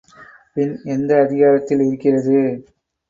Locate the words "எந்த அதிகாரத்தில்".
0.85-1.83